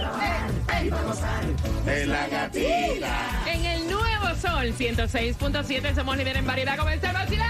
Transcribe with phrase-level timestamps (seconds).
[0.00, 0.90] la gatita y el.
[0.90, 3.42] En el vacilón, En la gatita.
[3.46, 7.46] En el nuevo sol 106.7 somos líder en variedad como este vacilón.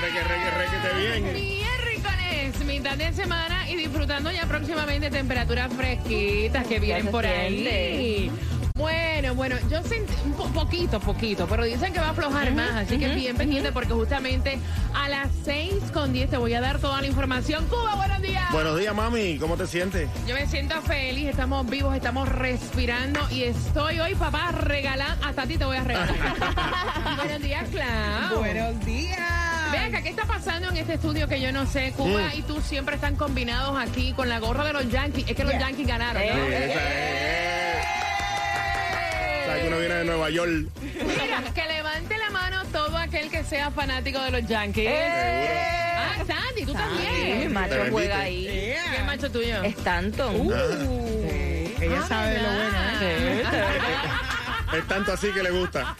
[0.00, 1.34] Reque, reque, requete bien.
[1.34, 8.30] Miércoles, mitad de semana y disfrutando ya próximamente temperaturas fresquitas que vienen por ahí.
[8.78, 12.70] Bueno, bueno, yo sentí un po- poquito, poquito, pero dicen que va a aflojar más,
[12.76, 14.60] así que bien pendiente porque justamente
[14.94, 17.66] a las 6 con 10 te voy a dar toda la información.
[17.66, 18.50] Cuba, buenos días.
[18.52, 19.36] Buenos días, mami.
[19.38, 20.08] ¿Cómo te sientes?
[20.28, 25.26] Yo me siento feliz, estamos vivos, estamos respirando y estoy hoy, papá, regalando.
[25.26, 26.14] Hasta a ti te voy a regalar.
[27.16, 28.38] buenos días, Clau.
[28.38, 29.18] Buenos días.
[29.72, 31.92] Ven acá, ¿qué está pasando en este estudio que yo no sé?
[31.96, 32.38] Cuba Mm.
[32.38, 35.24] y tú siempre están combinados aquí con la gorra de los Yankees.
[35.28, 36.28] Es que los Yankees ganaron, ¿no?
[36.46, 36.52] Sí,
[39.98, 40.50] de Nueva York.
[40.82, 44.88] Mira, que levante la mano todo aquel que sea fanático de los Yankees.
[44.90, 47.52] Ah, Sandy, tú también.
[47.52, 48.76] macho Te juega vendiste.
[48.76, 48.96] ahí.
[48.96, 49.62] ¿Qué macho tuyo?
[49.64, 50.36] Stanton.
[50.40, 50.52] Uh.
[51.80, 53.48] Ella Ah, sabe lo bueno.
[54.70, 55.96] Es tanto así que le gusta.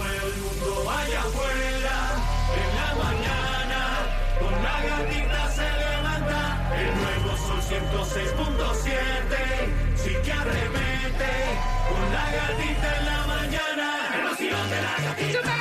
[0.03, 1.68] el mundo allá afuera,
[4.69, 6.41] la gatita se levanta,
[6.79, 8.93] el nuevo sol 106.7,
[9.97, 11.33] sí que arremete,
[11.89, 13.87] con la gatita en la mañana,
[14.17, 15.55] el vacilón de la gatita.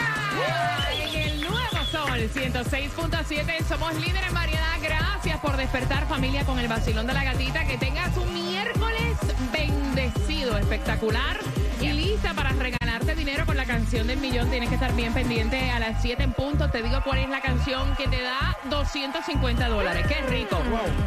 [0.91, 4.77] En el nuevo sol 106.7 somos líderes en variedad.
[4.81, 7.65] Gracias por despertar familia con el vacilón de la gatita.
[7.65, 9.17] Que tengas un miércoles
[9.51, 11.37] bendecido, espectacular
[11.81, 14.49] y lista para regalarte dinero con la canción del millón.
[14.49, 16.69] Tienes que estar bien pendiente a las 7 en punto.
[16.69, 20.05] Te digo cuál es la canción que te da 250 dólares.
[20.07, 20.57] Qué rico.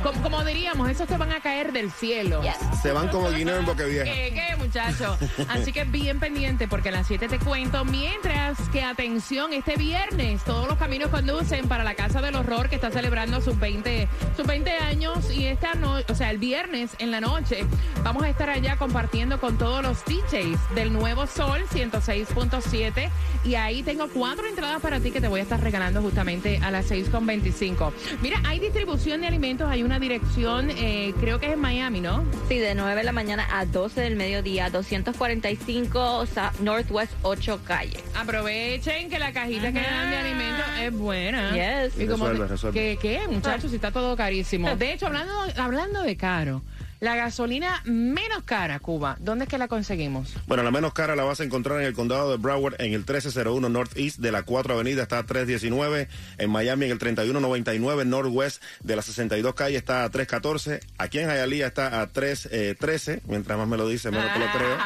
[0.03, 2.43] Como, como diríamos, esos te van a caer del cielo.
[2.83, 4.05] Se van como guineo en boca vieja.
[4.05, 5.19] ¿Qué, qué, muchacho?
[5.49, 7.85] Así que bien pendiente porque a las 7 te cuento.
[7.85, 12.77] Mientras que, atención, este viernes todos los caminos conducen para la Casa del Horror que
[12.77, 15.31] está celebrando sus 20, sus 20 años.
[15.33, 17.65] Y esta noche, o sea, el viernes en la noche,
[18.05, 23.09] vamos a estar allá compartiendo con todos los DJs del Nuevo Sol 106.7.
[23.45, 26.71] Y ahí tengo cuatro entradas para ti que te voy a estar regalando justamente a
[26.71, 27.93] las 6.25.
[28.23, 32.25] Mira, hay distribución de alimentos, hay una dirección, eh, creo que es en Miami, ¿no?
[32.49, 37.99] Sí, de 9 de la mañana a 12 del mediodía, 245 Sa- Northwest 8 calle.
[38.15, 41.51] Aprovechen que la cajita que dan de alimentos es buena.
[41.53, 41.99] Yes.
[41.99, 42.79] Y como Resuelve.
[42.79, 43.71] ¿Qué, qué, muchachos?
[43.71, 44.75] Si está todo carísimo.
[44.77, 46.63] De hecho, hablando, hablando de caro,
[47.01, 50.35] la gasolina menos cara, Cuba, ¿dónde es que la conseguimos?
[50.47, 53.01] Bueno, la menos cara la vas a encontrar en el condado de Broward en el
[53.01, 56.09] 1301 Northeast de la 4 Avenida está a 319.
[56.39, 60.81] En Miami en el 3199 Northwest de la 62 calle está a 314.
[60.99, 63.23] Aquí en Hialeah está a 313.
[63.27, 64.79] Mientras más me lo dice, menos te lo creo.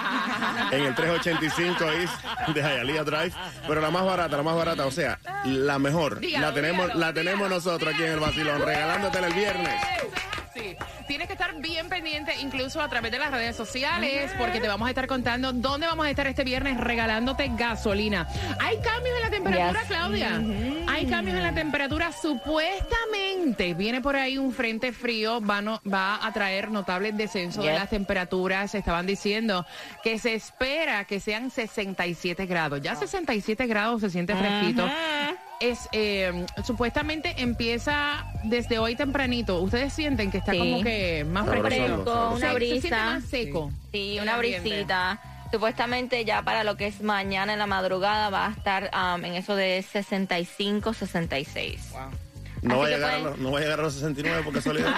[0.71, 3.33] En el 385 East de Hialeah Drive.
[3.67, 6.21] Pero la más barata, la más barata, o sea, la mejor.
[6.21, 8.65] Dígalo, la tenemos, dígalo, la tenemos dígalo, nosotros aquí en el dígalo.
[8.65, 9.75] regalándotela el viernes.
[10.65, 10.77] Sí.
[11.07, 14.87] Tienes que estar bien pendiente incluso a través de las redes sociales porque te vamos
[14.87, 18.27] a estar contando dónde vamos a estar este viernes regalándote gasolina.
[18.61, 19.89] ¿Hay cambios en la temperatura, Yes.
[19.89, 20.43] Claudia?
[20.89, 22.11] Hay cambios en la temperatura.
[22.13, 27.73] Supuestamente viene por ahí un frente frío, va, no- va a traer notables descenso de
[27.75, 28.75] las temperaturas.
[28.75, 29.67] Estaban diciendo
[30.03, 32.81] que se espera que sean 67 grados.
[32.81, 34.89] Ya 67 grados se siente fresquito.
[35.61, 39.61] Es eh, supuestamente empieza desde hoy tempranito.
[39.61, 40.59] Ustedes sienten que está Sí.
[40.59, 42.31] como que más sabroso.
[42.33, 43.05] una Se- Se, siente brisa.
[43.05, 43.73] más seco.
[43.93, 45.21] Sí, una brisita.
[45.53, 49.35] Supuestamente ya para lo que es mañana en la madrugada va a estar um, en
[49.35, 51.93] eso de 65, 66.
[52.63, 54.53] No Así va, a llegar a los, no va a llegar a los 69 por
[54.55, 54.93] casualidad.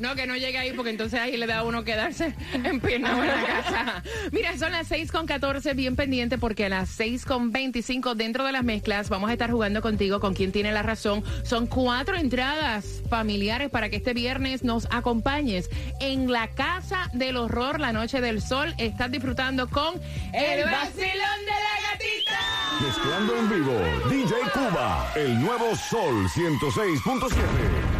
[0.00, 3.12] No, que no llegue ahí porque entonces ahí le da a uno quedarse en pierna
[3.12, 4.02] en la casa.
[4.30, 8.44] Mira, son las 6 con 14, bien pendiente porque a las 6 con 25 dentro
[8.44, 11.24] de las mezclas vamos a estar jugando contigo con quien tiene la razón.
[11.44, 17.80] Son cuatro entradas familiares para que este viernes nos acompañes en la Casa del Horror,
[17.80, 18.74] la Noche del Sol.
[18.78, 19.94] Estás disfrutando con
[20.32, 22.62] el vacilón de la gatita.
[22.80, 23.78] Mezclando en vivo,
[24.10, 27.91] DJ Cuba, el nuevo Sol 106.7.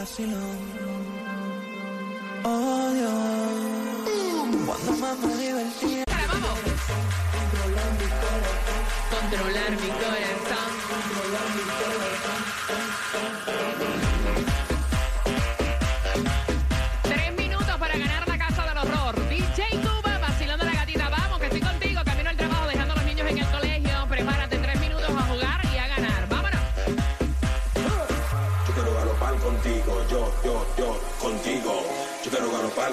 [0.00, 0.58] vacilón.
[2.42, 3.12] Oh Dios,
[4.66, 6.04] cuando más me divertía.
[6.26, 6.58] vamos!
[7.50, 8.82] Controlar mi corazón.
[9.10, 10.70] Controlar mi corazón.
[10.88, 11.64] Controlar mi
[14.46, 14.59] corazón.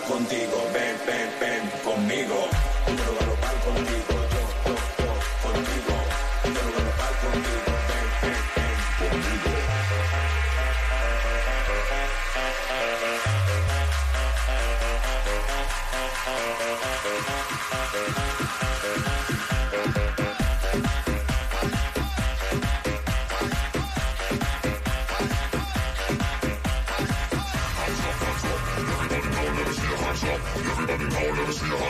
[0.01, 2.56] Contigo, ven, ven, ven conmigo.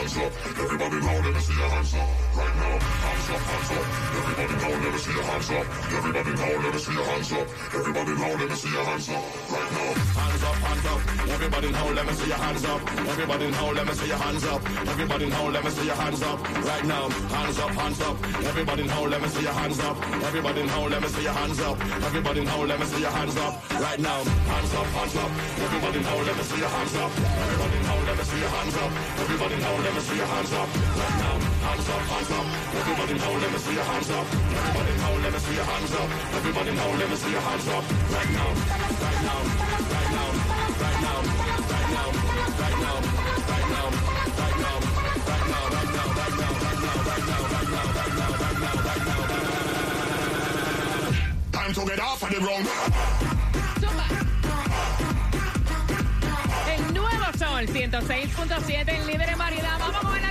[0.08, 0.58] Hands up, hands up.
[0.58, 2.08] Everybody now, let me see your hands up.
[5.98, 7.48] Everybody now, let see your hands up.
[7.74, 9.22] Everybody now, let me see your hands up.
[9.52, 11.00] Right now, hands up, hands up.
[11.28, 12.80] Everybody now, let me see your hands up.
[13.08, 14.62] Everybody now, let me see your hands up.
[14.88, 16.38] Everybody now, let me see your hands up.
[16.64, 18.16] Right now, hands up, hands up.
[18.48, 19.96] Everybody now, let me see your hands up.
[20.24, 21.80] Everybody now, let me see your hands up.
[22.08, 23.52] Everybody now, let me see your hands up.
[23.80, 25.30] Right now, hands up, hands up.
[25.66, 27.10] Everybody now, let me see your hands up.
[27.18, 27.78] Everybody
[35.22, 36.10] let me see your hands up.
[36.36, 37.84] Everybody let me see your hands up.
[37.88, 38.52] Right now,
[39.00, 39.40] right now,
[39.88, 40.32] right now,
[40.78, 41.24] right now, right now,
[41.68, 42.16] right now,
[42.58, 43.86] right now, right now,
[44.38, 48.12] right now, right now, right now, right now, right now, right now, right now, right
[48.18, 49.42] now, right now, right
[50.68, 51.16] now.
[51.52, 52.68] Time to get off of the ground.
[57.58, 59.80] Sol 106.7 en líder en variedad.
[59.80, 60.28] Vamos con el ánimo.